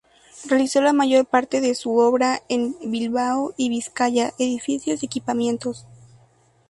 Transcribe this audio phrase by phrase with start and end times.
[0.49, 5.85] Realizó la mayor parte de su obra en Bilbao y Vizcaya, edificios y equipamientos.